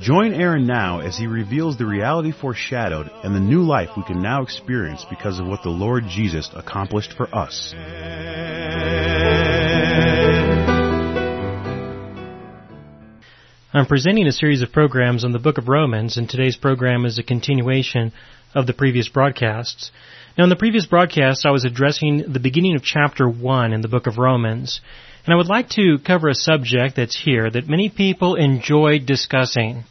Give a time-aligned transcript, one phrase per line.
[0.00, 4.20] Join Aaron now as he reveals the reality foreshadowed and the new life we can
[4.20, 7.74] now experience because of what the Lord Jesus accomplished for us.
[13.72, 17.18] I'm presenting a series of programs on the book of Romans, and today's program is
[17.18, 18.12] a continuation
[18.54, 19.90] of the previous broadcasts.
[20.36, 23.88] Now, in the previous broadcast, I was addressing the beginning of chapter 1 in the
[23.88, 24.82] book of Romans,
[25.26, 29.82] and I would like to cover a subject that's here that many people enjoy discussing.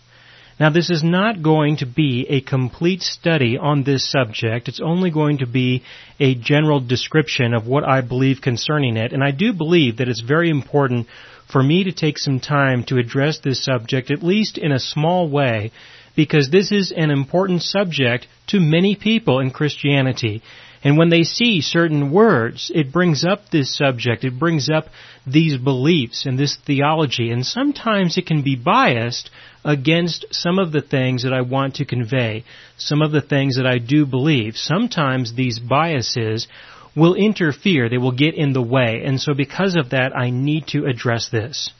[0.58, 4.70] Now, this is not going to be a complete study on this subject.
[4.70, 5.84] It's only going to be
[6.22, 10.22] a general description of what I believe concerning it, and I do believe that it's
[10.22, 11.08] very important
[11.52, 15.30] for me to take some time to address this subject, at least in a small
[15.30, 15.74] way,
[16.16, 20.42] because this is an important subject to many people in Christianity.
[20.86, 24.86] And when they see certain words, it brings up this subject, it brings up
[25.26, 29.32] these beliefs and this theology, and sometimes it can be biased
[29.64, 32.44] against some of the things that I want to convey,
[32.78, 34.58] some of the things that I do believe.
[34.58, 36.48] Sometimes these biases
[36.96, 40.68] will interfere, they will get in the way, and so because of that I need
[40.68, 41.72] to address this.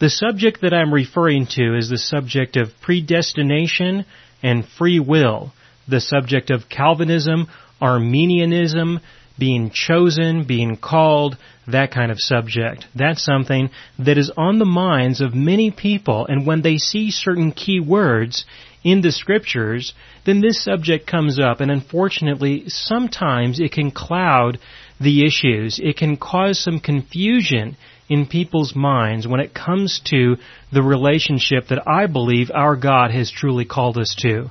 [0.00, 4.06] The subject that I'm referring to is the subject of predestination
[4.42, 5.52] and free will,
[5.88, 7.48] the subject of Calvinism,
[7.80, 9.00] Arminianism,
[9.38, 12.84] being chosen, being called, that kind of subject.
[12.94, 17.52] That's something that is on the minds of many people, and when they see certain
[17.52, 18.44] key words
[18.84, 19.94] in the scriptures,
[20.26, 24.58] then this subject comes up, and unfortunately, sometimes it can cloud
[25.00, 25.80] the issues.
[25.82, 27.76] It can cause some confusion
[28.08, 30.36] in people's minds when it comes to
[30.72, 34.50] the relationship that I believe our God has truly called us to.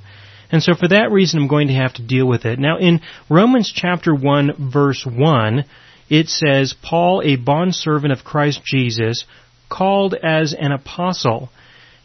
[0.52, 2.58] And so for that reason, I'm going to have to deal with it.
[2.58, 5.66] Now, in Romans chapter 1, verse 1,
[6.10, 9.26] it says, Paul, a bondservant of Christ Jesus,
[9.70, 11.50] called as an apostle.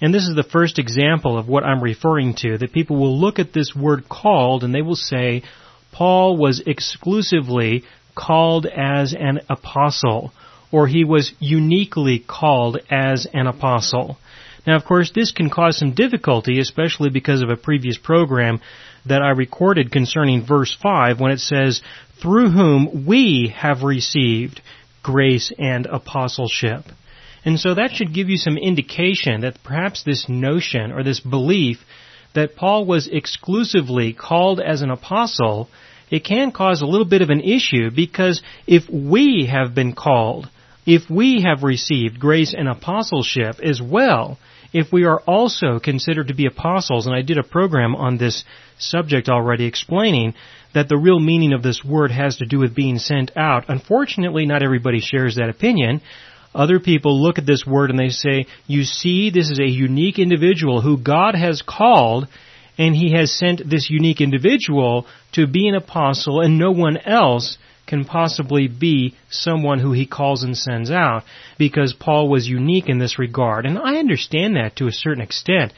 [0.01, 3.39] And this is the first example of what I'm referring to, that people will look
[3.39, 5.43] at this word called and they will say,
[5.93, 7.85] Paul was exclusively
[8.15, 10.33] called as an apostle,
[10.71, 14.19] or he was uniquely called as an apostle.
[14.67, 18.61] Now, of course, this can cause some difficulty, especially because of a previous program
[19.07, 21.83] that I recorded concerning verse 5 when it says,
[22.21, 24.63] through whom we have received
[25.03, 26.85] grace and apostleship.
[27.45, 31.85] And so that should give you some indication that perhaps this notion or this belief
[32.35, 35.69] that Paul was exclusively called as an apostle,
[36.11, 40.49] it can cause a little bit of an issue because if we have been called,
[40.87, 44.39] if we have received grace and apostleship as well,
[44.75, 48.45] if we are also considered to be apostles, and I did a program on this
[48.77, 50.35] subject already explaining
[50.75, 53.67] that the real meaning of this word has to do with being sent out.
[53.69, 56.03] Unfortunately, not everybody shares that opinion.
[56.53, 60.19] Other people look at this word and they say, you see, this is a unique
[60.19, 62.27] individual who God has called
[62.77, 67.59] and he has sent this unique individual to be an apostle and no one else
[67.87, 71.23] can possibly be someone who he calls and sends out
[71.59, 73.67] because Paul was unique in this regard.
[73.67, 75.73] And I understand that to a certain extent.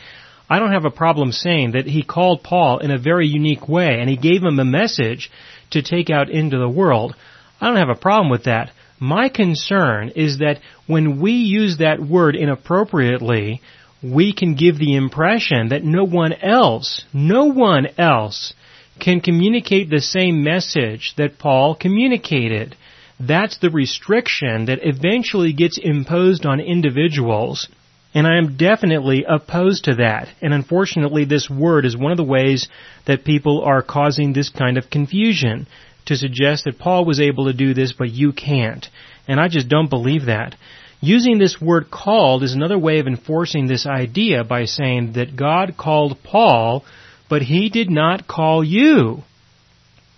[0.49, 3.99] I don't have a problem saying that he called Paul in a very unique way
[4.01, 5.31] and he gave him a message
[5.71, 7.17] to take out into the world.
[7.61, 8.71] I don't have a problem with that.
[9.01, 13.61] My concern is that when we use that word inappropriately,
[14.03, 18.55] we can give the impression that no one else, no one else
[19.01, 22.77] can communicate the same message that Paul communicated.
[23.19, 27.69] That's the restriction that eventually gets imposed on individuals.
[28.15, 30.29] And I am definitely opposed to that.
[30.41, 32.69] And unfortunately, this word is one of the ways
[33.07, 35.67] that people are causing this kind of confusion
[36.07, 38.89] to suggest that Paul was able to do this, but you can't.
[39.29, 40.55] And I just don't believe that.
[41.01, 45.77] Using this word called is another way of enforcing this idea by saying that God
[45.77, 46.85] called Paul
[47.29, 49.23] but he did not call you.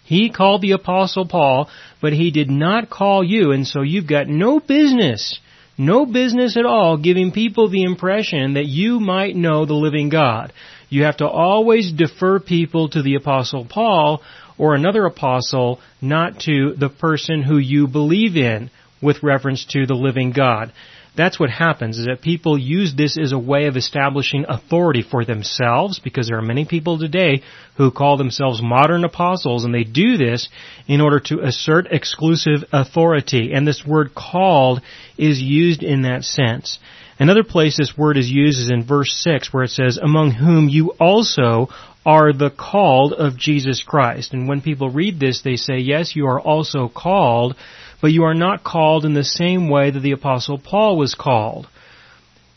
[0.05, 1.69] He called the apostle Paul,
[2.01, 5.39] but he did not call you, and so you've got no business,
[5.77, 10.53] no business at all giving people the impression that you might know the living God.
[10.89, 14.23] You have to always defer people to the apostle Paul
[14.57, 18.71] or another apostle, not to the person who you believe in
[19.01, 20.73] with reference to the living God.
[21.19, 25.25] That's what happens is that people use this as a way of establishing authority for
[25.25, 27.43] themselves because there are many people today
[27.77, 30.49] who call themselves modern apostles and they do this
[30.87, 33.53] in order to assert exclusive authority.
[33.53, 34.81] And this word called
[35.19, 36.79] is used in that sense.
[37.19, 40.69] Another place this word is used is in verse 6 where it says, among whom
[40.69, 41.69] you also
[42.07, 44.33] are the called of Jesus Christ.
[44.33, 47.57] And when people read this, they say, yes, you are also called,
[48.01, 51.67] but you are not called in the same way that the apostle Paul was called.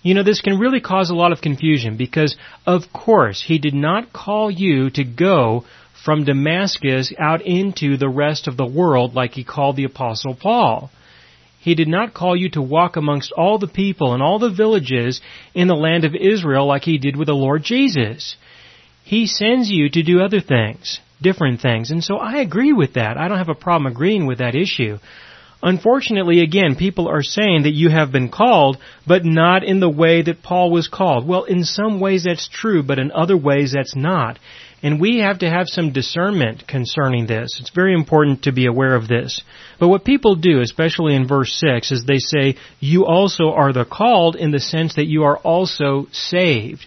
[0.04, 2.36] You know, this can really cause a lot of confusion because,
[2.66, 5.66] of course, he did not call you to go
[6.04, 10.92] from Damascus out into the rest of the world like he called the apostle Paul.
[11.62, 15.22] He did not call you to walk amongst all the people and all the villages
[15.54, 18.36] in the land of Israel like he did with the Lord Jesus.
[19.04, 21.92] He sends you to do other things, different things.
[21.92, 23.16] And so I agree with that.
[23.16, 24.98] I don't have a problem agreeing with that issue.
[25.62, 30.24] Unfortunately, again, people are saying that you have been called, but not in the way
[30.24, 31.28] that Paul was called.
[31.28, 34.40] Well, in some ways that's true, but in other ways that's not.
[34.84, 37.60] And we have to have some discernment concerning this.
[37.60, 39.44] It's very important to be aware of this.
[39.80, 43.86] But what people do, especially in verse 6, is they say, you also are the
[43.86, 46.86] called in the sense that you are also saved.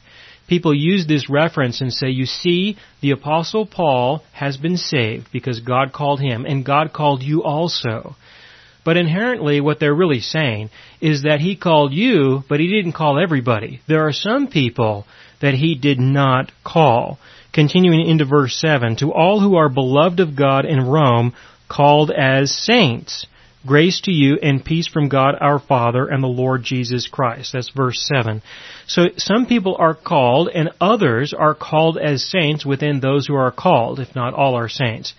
[0.48, 5.60] People use this reference and say, you see, the apostle Paul has been saved because
[5.60, 8.16] God called him and God called you also.
[8.84, 10.68] But inherently what they're really saying
[11.00, 13.80] is that he called you, but he didn't call everybody.
[13.88, 15.06] There are some people
[15.40, 17.18] that he did not call.
[17.54, 21.34] Continuing into verse 7, to all who are beloved of God in Rome,
[21.68, 23.26] called as saints,
[23.64, 27.52] grace to you and peace from God our Father and the Lord Jesus Christ.
[27.52, 28.42] That's verse 7.
[28.88, 33.52] So some people are called and others are called as saints within those who are
[33.52, 35.14] called, if not all are saints.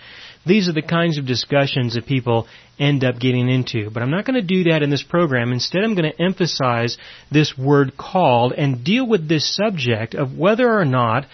[0.46, 2.48] These are the kinds of discussions that people
[2.78, 3.90] end up getting into.
[3.90, 5.52] But I'm not going to do that in this program.
[5.52, 6.98] Instead, I'm going to emphasize
[7.32, 11.26] this word called and deal with this subject of whether or not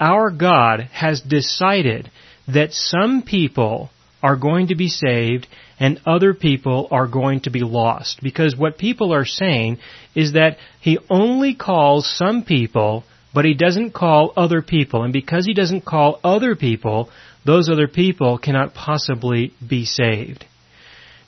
[0.00, 2.10] our God has decided
[2.46, 3.90] that some people
[4.22, 5.46] are going to be saved
[5.78, 8.20] and other people are going to be lost.
[8.22, 9.78] Because what people are saying
[10.14, 15.04] is that He only calls some people, but He doesn't call other people.
[15.04, 17.10] And because He doesn't call other people,
[17.44, 20.44] those other people cannot possibly be saved.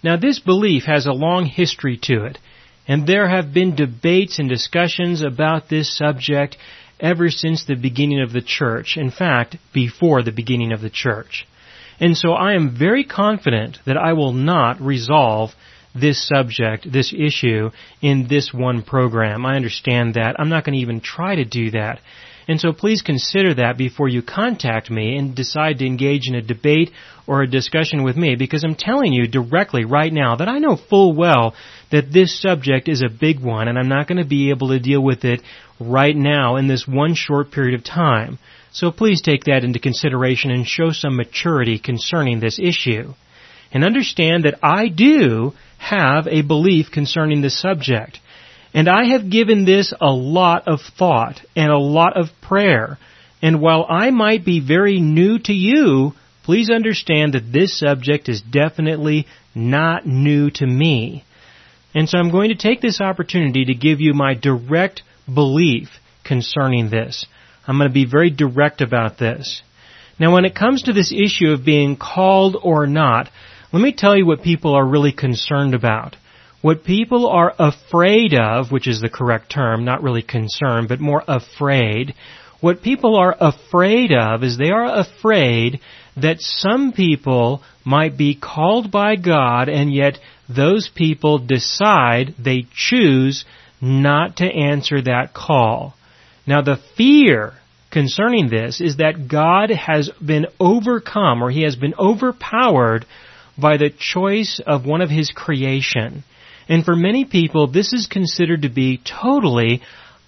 [0.02, 2.38] Now this belief has a long history to it,
[2.88, 6.56] and there have been debates and discussions about this subject
[7.00, 8.96] ever since the beginning of the church.
[8.96, 11.46] In fact, before the beginning of the church.
[11.98, 15.50] And so I am very confident that I will not resolve
[15.94, 17.70] this subject, this issue,
[18.00, 19.44] in this one program.
[19.44, 20.36] I understand that.
[20.38, 22.00] I'm not going to even try to do that.
[22.48, 26.42] And so please consider that before you contact me and decide to engage in a
[26.42, 26.90] debate
[27.26, 30.76] or a discussion with me because I'm telling you directly right now that I know
[30.76, 31.54] full well
[31.90, 34.80] that this subject is a big one and I'm not going to be able to
[34.80, 35.42] deal with it
[35.78, 38.38] right now in this one short period of time.
[38.72, 43.14] So please take that into consideration and show some maturity concerning this issue.
[43.72, 48.18] And understand that I do have a belief concerning this subject.
[48.72, 52.98] And I have given this a lot of thought and a lot of prayer.
[53.42, 56.12] And while I might be very new to you,
[56.44, 61.24] please understand that this subject is definitely not new to me.
[61.94, 65.02] And so I'm going to take this opportunity to give you my direct
[65.32, 65.88] belief
[66.24, 67.26] concerning this.
[67.66, 69.62] I'm going to be very direct about this.
[70.18, 73.30] Now when it comes to this issue of being called or not,
[73.72, 76.16] let me tell you what people are really concerned about.
[76.62, 81.24] What people are afraid of, which is the correct term, not really concerned, but more
[81.26, 82.14] afraid,
[82.60, 85.80] what people are afraid of is they are afraid
[86.16, 93.46] that some people might be called by God and yet those people decide, they choose
[93.80, 95.94] not to answer that call.
[96.46, 97.54] Now the fear
[97.90, 103.06] concerning this is that God has been overcome or he has been overpowered
[103.58, 106.24] by the choice of one of his creation.
[106.70, 109.82] And for many people, this is considered to be totally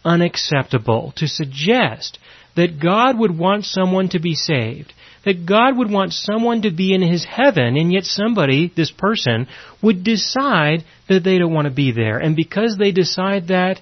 [0.05, 2.19] unacceptable to suggest
[2.57, 4.93] that God would want someone to be saved,
[5.25, 9.47] that God would want someone to be in his heaven, and yet somebody, this person,
[9.81, 12.19] would decide that they don't want to be there.
[12.19, 13.81] And because they decide that,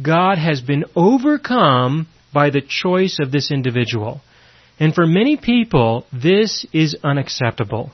[0.00, 4.20] God has been overcome by the choice of this individual.
[4.78, 7.92] And for many people, this is unacceptable.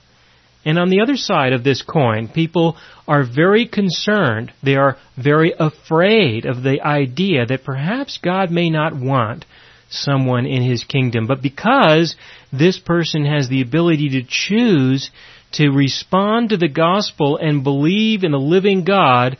[0.64, 2.76] And on the other side of this coin, people
[3.08, 4.52] are very concerned.
[4.62, 9.46] They are very afraid of the idea that perhaps God may not want
[9.88, 11.26] someone in His kingdom.
[11.26, 12.14] But because
[12.52, 15.10] this person has the ability to choose
[15.52, 19.36] to respond to the gospel and believe in the living God,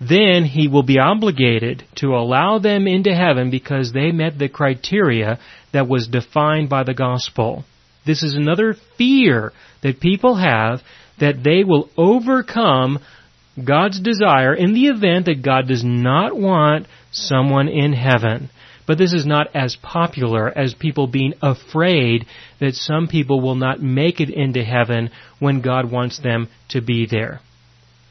[0.00, 5.38] then he will be obligated to allow them into heaven because they met the criteria
[5.72, 7.64] that was defined by the gospel.
[8.08, 10.80] This is another fear that people have
[11.20, 13.00] that they will overcome
[13.62, 18.48] God's desire in the event that God does not want someone in heaven.
[18.86, 22.24] But this is not as popular as people being afraid
[22.60, 27.06] that some people will not make it into heaven when God wants them to be
[27.06, 27.40] there.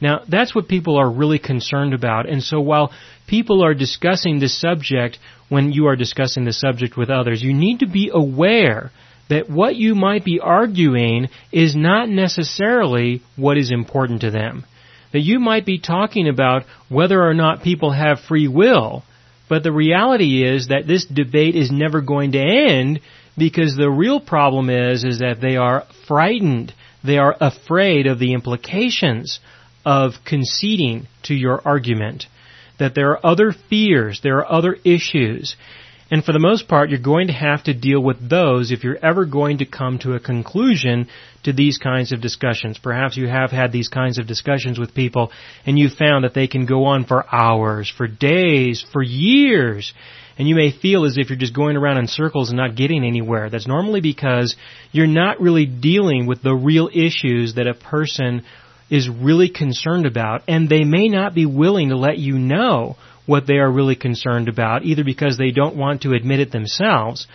[0.00, 2.28] Now, that's what people are really concerned about.
[2.28, 2.92] And so while
[3.26, 7.80] people are discussing this subject, when you are discussing the subject with others, you need
[7.80, 8.92] to be aware
[9.28, 14.64] that what you might be arguing is not necessarily what is important to them.
[15.12, 19.04] That you might be talking about whether or not people have free will,
[19.48, 23.00] but the reality is that this debate is never going to end
[23.36, 26.74] because the real problem is, is that they are frightened.
[27.04, 29.40] They are afraid of the implications
[29.84, 32.24] of conceding to your argument.
[32.78, 35.56] That there are other fears, there are other issues.
[36.10, 39.04] And for the most part, you're going to have to deal with those if you're
[39.04, 41.08] ever going to come to a conclusion
[41.44, 42.78] to these kinds of discussions.
[42.78, 45.30] Perhaps you have had these kinds of discussions with people
[45.66, 49.92] and you found that they can go on for hours, for days, for years.
[50.38, 53.04] And you may feel as if you're just going around in circles and not getting
[53.04, 53.50] anywhere.
[53.50, 54.56] That's normally because
[54.92, 58.44] you're not really dealing with the real issues that a person
[58.88, 62.96] is really concerned about and they may not be willing to let you know
[63.28, 67.26] what they are really concerned about, either because they don't want to admit it themselves,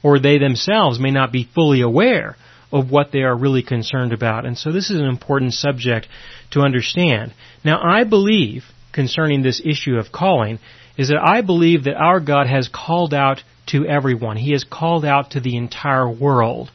[0.00, 2.36] or they themselves may not be fully aware
[2.70, 4.46] of what they are really concerned about.
[4.46, 6.06] And so this is an important subject
[6.52, 7.34] to understand.
[7.64, 10.60] Now I believe, concerning this issue of calling,
[10.96, 14.36] is that I believe that our God has called out to everyone.
[14.36, 16.70] He has called out to the entire world.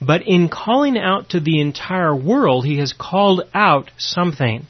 [0.00, 4.66] But in calling out to the entire world, He has called out something.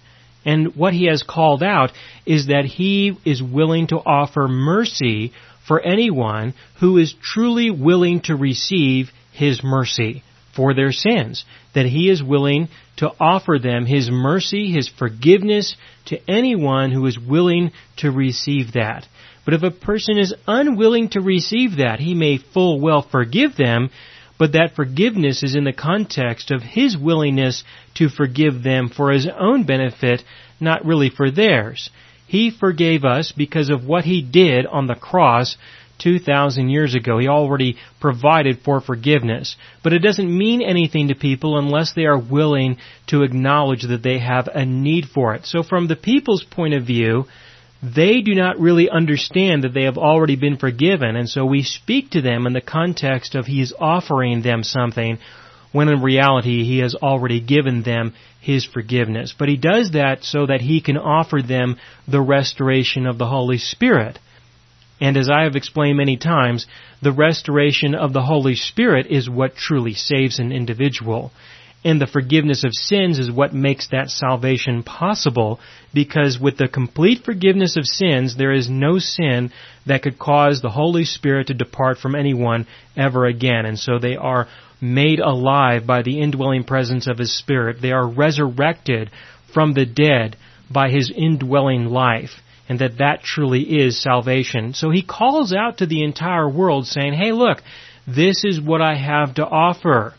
[0.46, 1.90] And what he has called out
[2.24, 5.32] is that he is willing to offer mercy
[5.66, 10.22] for anyone who is truly willing to receive his mercy
[10.54, 11.44] for their sins.
[11.74, 15.76] That he is willing to offer them his mercy, his forgiveness
[16.06, 19.06] to anyone who is willing to receive that.
[19.44, 23.90] But if a person is unwilling to receive that, he may full well forgive them,
[24.38, 27.64] but that forgiveness is in the context of his willingness
[27.94, 30.22] to forgive them for his own benefit,
[30.60, 31.90] not really for theirs.
[32.26, 35.56] He forgave us because of what he did on the cross
[35.98, 37.18] 2,000 years ago.
[37.18, 39.56] He already provided for forgiveness.
[39.82, 42.78] But it doesn't mean anything to people unless they are willing
[43.08, 45.46] to acknowledge that they have a need for it.
[45.46, 47.26] So from the people's point of view,
[47.94, 52.10] they do not really understand that they have already been forgiven, and so we speak
[52.10, 55.18] to them in the context of He is offering them something,
[55.72, 59.34] when in reality He has already given them His forgiveness.
[59.38, 61.76] But He does that so that He can offer them
[62.08, 64.18] the restoration of the Holy Spirit.
[65.00, 66.66] And as I have explained many times,
[67.02, 71.30] the restoration of the Holy Spirit is what truly saves an individual
[71.86, 75.60] and the forgiveness of sins is what makes that salvation possible
[75.94, 79.52] because with the complete forgiveness of sins, there is no sin
[79.86, 82.66] that could cause the Holy Spirit to depart from anyone
[82.96, 83.66] ever again.
[83.66, 84.48] And so they are
[84.80, 87.76] made alive by the indwelling presence of His Spirit.
[87.80, 89.12] They are resurrected
[89.54, 90.36] from the dead
[90.68, 92.30] by His indwelling life.
[92.68, 94.74] And that that truly is salvation.
[94.74, 97.58] So He calls out to the entire world saying, hey look,
[98.08, 100.14] this is what I have to offer.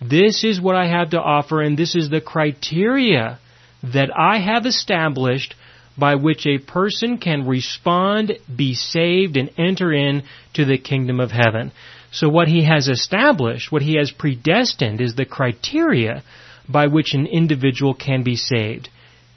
[0.00, 3.38] This is what I have to offer, and this is the criteria
[3.82, 5.54] that I have established
[5.98, 10.22] by which a person can respond, be saved, and enter in
[10.54, 11.72] to the kingdom of heaven.
[12.12, 16.22] So what he has established, what he has predestined, is the criteria
[16.68, 18.88] by which an individual can be saved.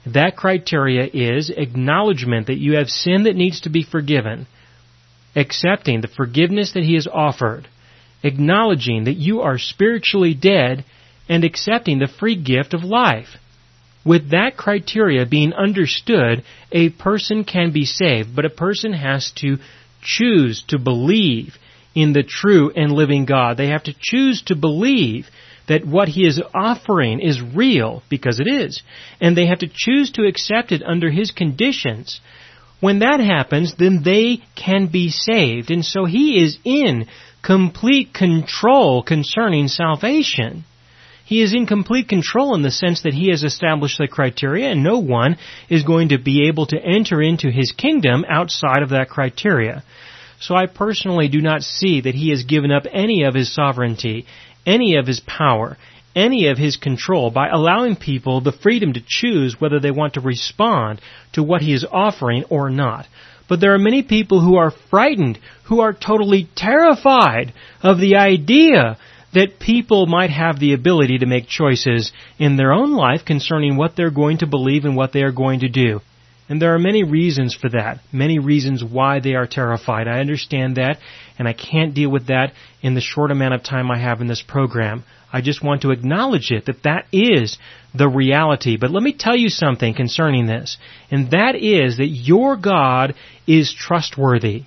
[0.06, 4.46] That criteria is acknowledgement that you have sin that needs to be forgiven,
[5.36, 7.68] accepting the forgiveness that he has offered,
[8.22, 10.84] acknowledging that you are spiritually dead
[11.28, 13.28] and accepting the free gift of life.
[14.04, 19.58] With that criteria being understood, a person can be saved, but a person has to
[20.02, 21.54] choose to believe
[21.94, 23.56] in the true and living God.
[23.56, 25.26] They have to choose to believe
[25.68, 28.82] that what He is offering is real, because it is.
[29.20, 32.20] And they have to choose to accept it under His conditions.
[32.80, 35.70] When that happens, then they can be saved.
[35.70, 37.06] And so He is in
[37.42, 40.64] complete control concerning salvation.
[41.24, 44.82] He is in complete control in the sense that he has established the criteria and
[44.82, 45.36] no one
[45.68, 49.84] is going to be able to enter into his kingdom outside of that criteria.
[50.40, 54.26] So I personally do not see that he has given up any of his sovereignty,
[54.66, 55.76] any of his power,
[56.16, 60.20] any of his control by allowing people the freedom to choose whether they want to
[60.20, 61.00] respond
[61.32, 63.06] to what he is offering or not.
[63.50, 67.52] But there are many people who are frightened, who are totally terrified
[67.82, 68.96] of the idea
[69.34, 73.96] that people might have the ability to make choices in their own life concerning what
[73.96, 76.00] they're going to believe and what they are going to do.
[76.48, 80.06] And there are many reasons for that, many reasons why they are terrified.
[80.06, 80.98] I understand that,
[81.40, 84.26] and I can't deal with that in the short amount of time I have in
[84.26, 85.04] this program.
[85.32, 87.56] I just want to acknowledge it, that that is
[87.94, 88.76] the reality.
[88.76, 90.76] But let me tell you something concerning this,
[91.10, 93.14] and that is that your God
[93.46, 94.64] is trustworthy.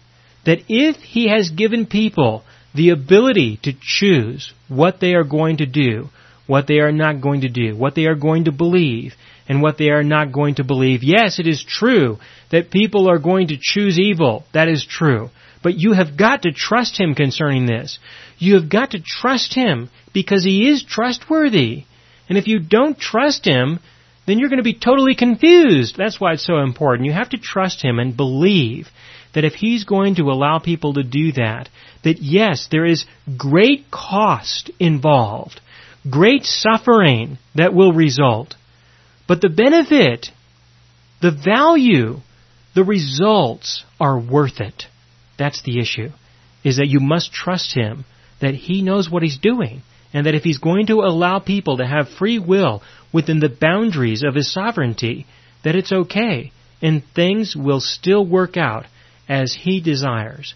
[0.47, 5.67] That if He has given people the ability to choose what they are going to
[5.67, 6.09] do,
[6.47, 9.13] what they are not going to do, what they are going to believe,
[9.47, 11.03] and what they are not going to believe.
[11.03, 12.17] Yes, it is true
[12.49, 14.43] that people are going to choose evil.
[14.55, 15.29] That is true.
[15.63, 17.97] But you have got to trust Him concerning this.
[18.37, 21.85] You have got to trust Him because He is trustworthy.
[22.29, 23.79] And if you don't trust Him,
[24.27, 25.95] then you're going to be totally confused.
[25.97, 27.05] That's why it's so important.
[27.05, 28.89] You have to trust Him and believe
[29.33, 31.69] that if He's going to allow people to do that,
[32.03, 33.05] that yes, there is
[33.37, 35.61] great cost involved,
[36.09, 38.55] great suffering that will result.
[39.27, 40.27] But the benefit,
[41.21, 42.17] the value,
[42.75, 44.85] the results are worth it.
[45.37, 46.09] That's the issue.
[46.63, 48.05] Is that you must trust Him,
[48.39, 49.81] that He knows what He's doing,
[50.13, 54.23] and that if He's going to allow people to have free will within the boundaries
[54.23, 55.25] of His sovereignty,
[55.63, 58.85] that it's okay, and things will still work out
[59.27, 60.53] as He desires.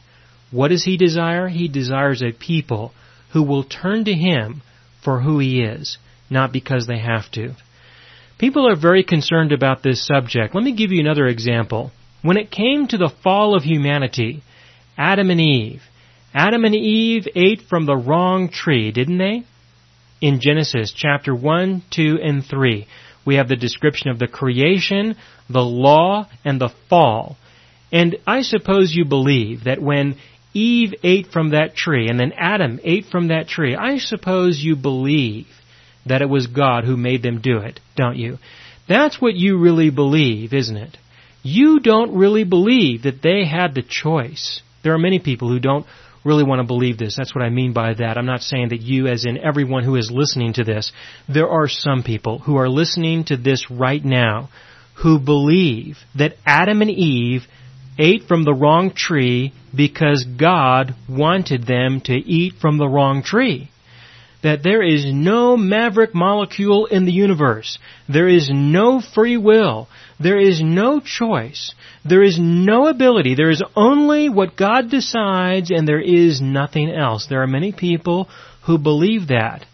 [0.51, 1.47] What does He desire?
[1.47, 2.93] He desires a people
[3.33, 4.61] who will turn to Him
[5.03, 5.97] for who He is,
[6.29, 7.55] not because they have to.
[8.37, 10.53] People are very concerned about this subject.
[10.53, 11.91] Let me give you another example.
[12.21, 14.43] When it came to the fall of humanity,
[14.97, 15.81] Adam and Eve,
[16.33, 19.43] Adam and Eve ate from the wrong tree, didn't they?
[20.19, 22.87] In Genesis chapter 1, 2, and 3,
[23.25, 25.15] we have the description of the creation,
[25.49, 27.37] the law, and the fall.
[27.91, 30.15] And I suppose you believe that when
[30.53, 34.75] Eve ate from that tree and then Adam ate from that tree, I suppose you
[34.75, 35.47] believe
[36.05, 38.39] that it was God who made them do it, don't you?
[38.87, 40.97] That's what you really believe, isn't it?
[41.43, 44.61] You don't really believe that they had the choice.
[44.83, 45.85] There are many people who don't
[46.23, 47.15] really want to believe this.
[47.15, 48.17] That's what I mean by that.
[48.17, 50.91] I'm not saying that you, as in everyone who is listening to this,
[51.27, 54.49] there are some people who are listening to this right now
[55.03, 57.43] who believe that Adam and Eve
[57.99, 63.69] ate from the wrong tree because God wanted them to eat from the wrong tree
[64.43, 67.79] that there is no maverick molecule in the universe.
[68.07, 69.87] There is no free will.
[70.19, 71.73] There is no choice.
[72.03, 73.35] There is no ability.
[73.35, 77.27] There is only what God decides and there is nothing else.
[77.27, 78.27] There are many people
[78.65, 79.65] who believe that.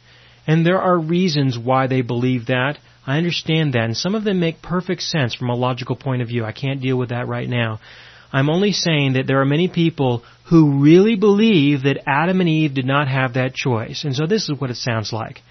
[0.45, 2.77] And there are reasons why they believe that.
[3.07, 3.85] I understand that.
[3.85, 6.43] And some of them make perfect sense from a logical point of view.
[6.43, 7.79] I can't deal with that right now.
[8.31, 12.73] I'm only saying that there are many people who really believe that Adam and Eve
[12.73, 14.03] did not have that choice.
[14.03, 15.41] And so this is what it sounds like.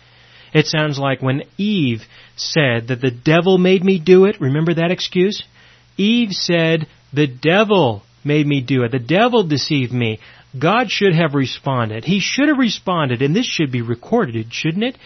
[0.52, 2.02] It sounds like when Eve
[2.36, 4.40] said that the devil made me do it.
[4.40, 5.42] Remember that excuse?
[5.96, 8.92] Eve said, the devil made me do it.
[8.92, 10.20] The devil deceived me.
[10.58, 12.04] God should have responded.
[12.04, 14.98] He should have responded, and this should be recorded, shouldn't it?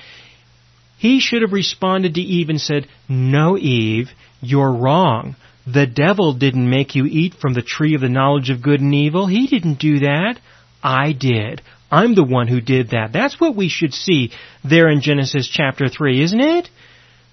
[0.99, 5.37] He should have responded to Eve and said, No, Eve, you're wrong.
[5.67, 8.95] The devil didn't make you eat from the tree of the knowledge of good and
[8.95, 9.27] evil.
[9.27, 10.39] He didn't do that.
[10.83, 11.63] I did.
[11.91, 13.13] I'm the one who did that.
[13.13, 14.33] That's what we should see
[14.65, 16.69] there in Genesis chapter 3, isn't it?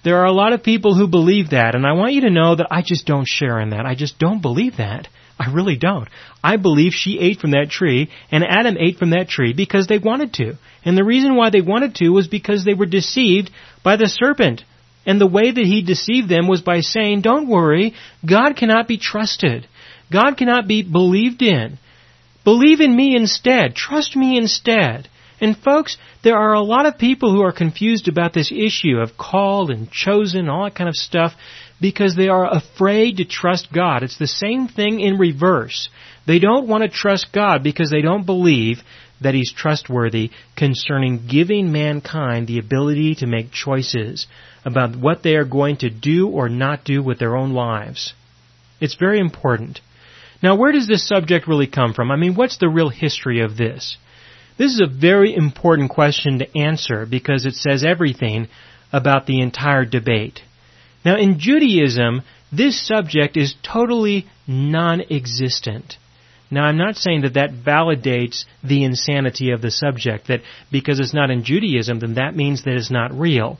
[0.04, 2.54] There are a lot of people who believe that, and I want you to know
[2.54, 3.86] that I just don't share in that.
[3.86, 5.08] I just don't believe that.
[5.38, 6.08] I really don't.
[6.42, 9.98] I believe she ate from that tree, and Adam ate from that tree because they
[9.98, 10.58] wanted to.
[10.84, 13.50] And the reason why they wanted to was because they were deceived
[13.82, 14.62] by the serpent.
[15.06, 17.94] And the way that he deceived them was by saying, don't worry,
[18.26, 19.66] God cannot be trusted.
[20.12, 21.78] God cannot be believed in.
[22.44, 23.74] Believe in me instead.
[23.74, 25.08] Trust me instead.
[25.40, 29.16] And folks, there are a lot of people who are confused about this issue of
[29.16, 31.32] called and chosen, all that kind of stuff,
[31.80, 34.02] because they are afraid to trust God.
[34.02, 35.88] It's the same thing in reverse.
[36.26, 38.78] They don't want to trust God because they don't believe
[39.20, 44.26] that He's trustworthy concerning giving mankind the ability to make choices
[44.64, 48.14] about what they are going to do or not do with their own lives.
[48.80, 49.80] It's very important.
[50.44, 52.10] Now, where does this subject really come from?
[52.10, 53.96] I mean, what's the real history of this?
[54.58, 58.48] This is a very important question to answer because it says everything
[58.92, 60.40] about the entire debate.
[61.02, 65.96] Now, in Judaism, this subject is totally non-existent.
[66.50, 71.14] Now, I'm not saying that that validates the insanity of the subject, that because it's
[71.14, 73.58] not in Judaism, then that means that it's not real.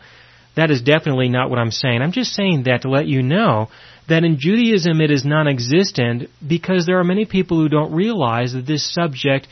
[0.57, 2.01] That is definitely not what I'm saying.
[2.01, 3.69] I'm just saying that to let you know
[4.09, 8.67] that in Judaism it is non-existent because there are many people who don't realize that
[8.67, 9.49] this subject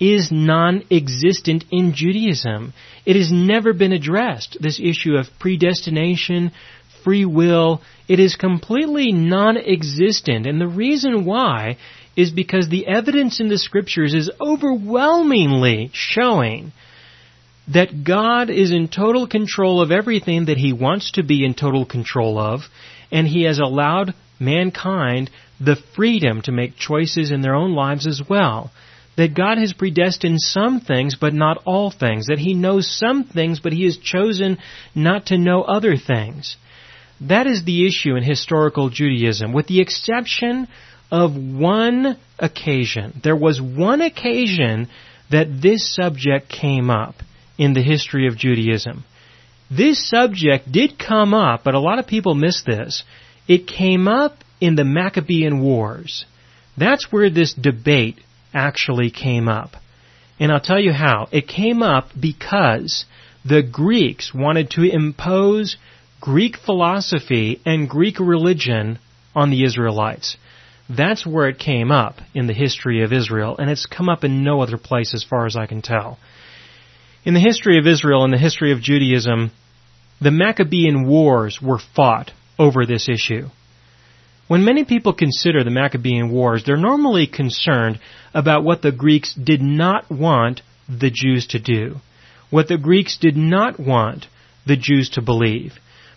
[0.00, 2.72] is non-existent in Judaism.
[3.04, 6.52] It has never been addressed, this issue of predestination,
[7.04, 7.82] free will.
[8.08, 10.46] It is completely non-existent.
[10.46, 11.76] And the reason why
[12.16, 16.72] is because the evidence in the scriptures is overwhelmingly showing
[17.72, 21.86] that God is in total control of everything that He wants to be in total
[21.86, 22.62] control of,
[23.12, 25.30] and He has allowed mankind
[25.60, 28.70] the freedom to make choices in their own lives as well.
[29.16, 32.26] That God has predestined some things, but not all things.
[32.26, 34.58] That He knows some things, but He has chosen
[34.94, 36.56] not to know other things.
[37.20, 40.68] That is the issue in historical Judaism, with the exception
[41.12, 43.20] of one occasion.
[43.22, 44.88] There was one occasion
[45.30, 47.16] that this subject came up
[47.60, 49.04] in the history of Judaism.
[49.70, 53.04] This subject did come up, but a lot of people miss this.
[53.46, 56.24] It came up in the Maccabean Wars.
[56.78, 58.16] That's where this debate
[58.54, 59.72] actually came up.
[60.40, 61.28] And I'll tell you how.
[61.32, 63.04] It came up because
[63.44, 65.76] the Greeks wanted to impose
[66.18, 68.98] Greek philosophy and Greek religion
[69.34, 70.38] on the Israelites.
[70.88, 74.42] That's where it came up in the history of Israel, and it's come up in
[74.42, 76.18] no other place as far as I can tell.
[77.24, 79.50] In the history of Israel and the history of Judaism,
[80.20, 83.48] the Maccabean Wars were fought over this issue.
[84.48, 88.00] When many people consider the Maccabean Wars, they're normally concerned
[88.34, 91.96] about what the Greeks did not want the Jews to do,
[92.48, 94.26] what the Greeks did not want
[94.66, 95.74] the Jews to believe.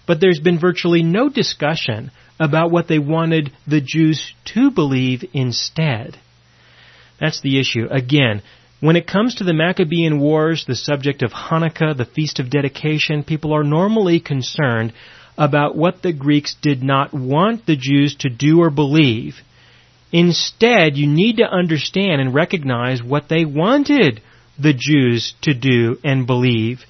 [0.07, 6.17] But there's been virtually no discussion about what they wanted the Jews to believe instead.
[7.19, 7.87] That's the issue.
[7.89, 8.41] Again,
[8.83, 13.23] when it comes to the Maccabean Wars, the subject of Hanukkah, the Feast of Dedication,
[13.23, 14.91] people are normally concerned
[15.37, 19.35] about what the Greeks did not want the Jews to do or believe.
[20.11, 24.21] Instead, you need to understand and recognize what they wanted
[24.61, 26.81] the Jews to do and believe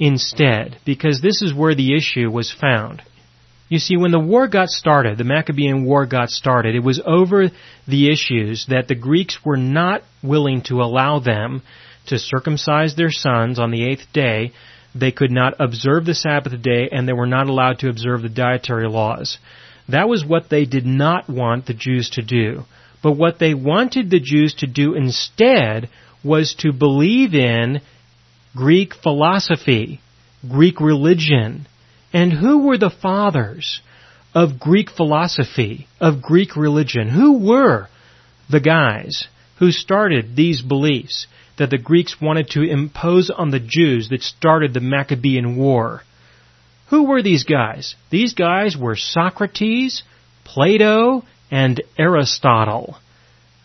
[0.00, 3.02] instead, because this is where the issue was found.
[3.68, 7.50] You see, when the war got started, the Maccabean War got started, it was over
[7.88, 11.62] the issues that the Greeks were not willing to allow them
[12.06, 14.52] to circumcise their sons on the eighth day.
[14.94, 18.28] They could not observe the Sabbath day, and they were not allowed to observe the
[18.28, 19.38] dietary laws.
[19.88, 22.64] That was what they did not want the Jews to do.
[23.02, 25.88] But what they wanted the Jews to do instead
[26.22, 27.80] was to believe in
[28.54, 30.00] Greek philosophy,
[30.48, 31.66] Greek religion,
[32.14, 33.80] and who were the fathers
[34.34, 37.08] of Greek philosophy, of Greek religion?
[37.08, 37.88] Who were
[38.48, 39.26] the guys
[39.58, 41.26] who started these beliefs
[41.58, 46.02] that the Greeks wanted to impose on the Jews that started the Maccabean War?
[46.90, 47.96] Who were these guys?
[48.10, 50.04] These guys were Socrates,
[50.44, 52.96] Plato, and Aristotle.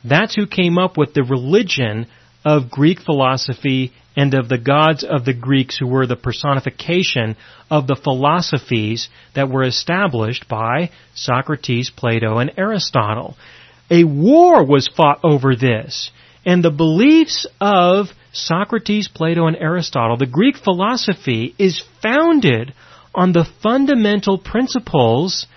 [0.04, 2.08] That's who came up with the religion
[2.44, 7.38] of Greek philosophy and of the gods of the Greeks who were the personification
[7.72, 13.38] of the philosophies that were established by Socrates, Plato, and Aristotle.
[13.90, 16.12] A war was fought over this,
[16.46, 22.74] and the beliefs of Socrates, Plato, and Aristotle, the Greek philosophy, is founded
[23.16, 25.48] on the fundamental principles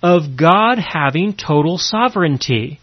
[0.00, 2.78] of God having total sovereignty.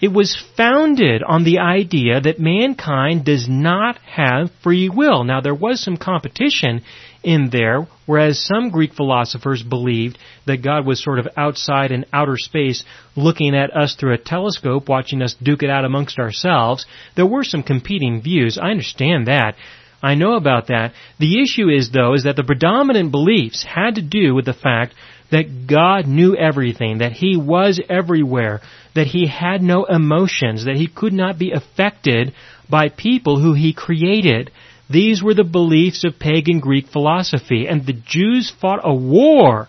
[0.00, 5.24] It was founded on the idea that mankind does not have free will.
[5.24, 6.82] Now there was some competition
[7.22, 12.38] in there, whereas some Greek philosophers believed that God was sort of outside in outer
[12.38, 12.82] space
[13.14, 16.86] looking at us through a telescope, watching us duke it out amongst ourselves.
[17.14, 18.56] There were some competing views.
[18.56, 19.56] I understand that.
[20.02, 20.94] I know about that.
[21.18, 24.94] The issue is though, is that the predominant beliefs had to do with the fact
[25.30, 28.60] that God knew everything, that He was everywhere,
[28.94, 32.32] that He had no emotions, that He could not be affected
[32.68, 34.50] by people who He created.
[34.88, 39.68] These were the beliefs of pagan Greek philosophy, and the Jews fought a war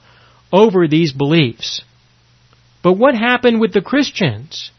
[0.52, 1.82] over these beliefs.
[2.84, 4.71] But what happened with the Christians?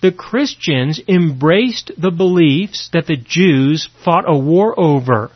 [0.00, 5.30] The Christians embraced the beliefs that the Jews fought a war over.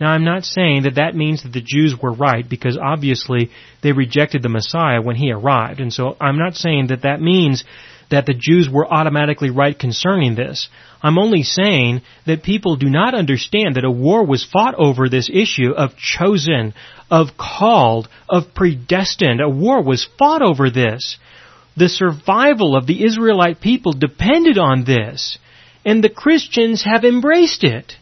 [0.00, 3.50] Now, I'm not saying that that means that the Jews were right because obviously
[3.82, 5.80] they rejected the Messiah when he arrived.
[5.80, 7.64] And so I'm not saying that that means
[8.10, 10.68] that the Jews were automatically right concerning this.
[11.02, 15.30] I'm only saying that people do not understand that a war was fought over this
[15.32, 16.74] issue of chosen,
[17.10, 19.40] of called, of predestined.
[19.40, 21.18] A war was fought over this.
[21.76, 25.38] The survival of the Israelite people depended on this,
[25.84, 27.96] and the Christians have embraced it.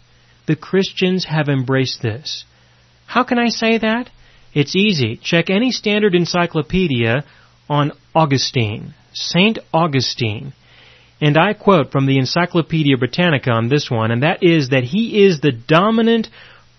[0.47, 2.45] The Christians have embraced this.
[3.07, 4.11] How can I say that?
[4.55, 5.17] It's easy.
[5.23, 7.25] Check any standard encyclopedia
[7.69, 10.53] on Augustine, Saint Augustine.
[11.21, 15.25] And I quote from the Encyclopedia Britannica on this one, and that is that he
[15.25, 16.29] is the dominant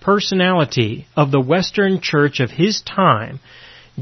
[0.01, 3.39] personality of the Western Church of his time,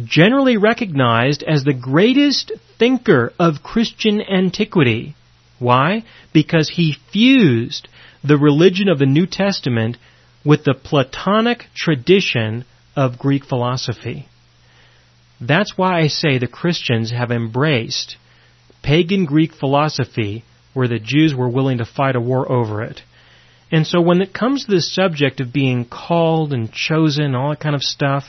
[0.04, 5.15] generally recognized as the greatest thinker of Christian antiquity.
[5.60, 6.04] Why?
[6.34, 7.88] Because he fused
[8.24, 9.98] the religion of the New Testament
[10.46, 14.28] with the Platonic tradition of Greek philosophy.
[15.40, 18.18] That's why I say the Christians have embraced
[18.84, 23.02] pagan Greek philosophy where the Jews were willing to fight a war over it.
[23.72, 27.60] And so when it comes to the subject of being called and chosen, all that
[27.60, 28.26] kind of stuff,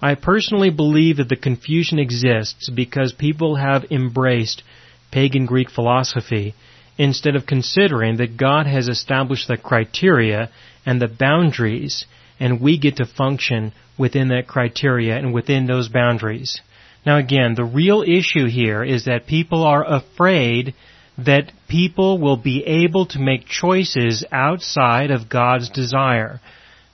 [0.00, 4.62] I personally believe that the confusion exists because people have embraced
[5.10, 6.54] pagan Greek philosophy
[7.00, 10.50] instead of considering that God has established the criteria
[10.84, 12.04] and the boundaries
[12.38, 16.60] and we get to function within that criteria and within those boundaries.
[17.06, 20.74] Now again, the real issue here is that people are afraid
[21.16, 26.38] that people will be able to make choices outside of God's desire.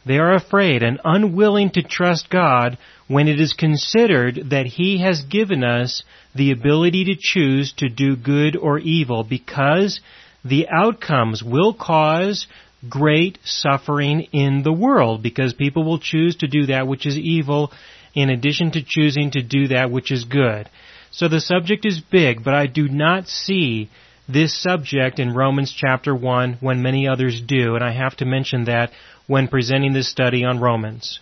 [0.06, 5.22] They are afraid and unwilling to trust God when it is considered that He has
[5.22, 10.00] given us the ability to choose to do good or evil because
[10.44, 12.46] the outcomes will cause
[12.88, 17.72] great suffering in the world because people will choose to do that which is evil
[18.14, 20.70] in addition to choosing to do that which is good.
[21.10, 23.90] So the subject is big, but I do not see
[24.28, 28.64] this subject in Romans chapter 1 when many others do, and I have to mention
[28.64, 28.90] that
[29.26, 31.20] when presenting this study on Romans.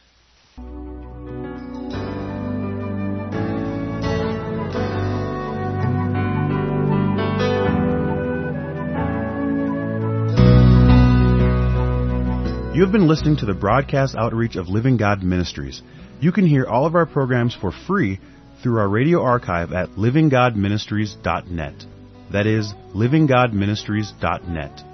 [12.74, 15.80] You have been listening to the broadcast outreach of Living God Ministries.
[16.20, 18.18] You can hear all of our programs for free
[18.62, 21.84] through our radio archive at livinggodministries.net.
[22.32, 24.93] That is, livinggodministries.net.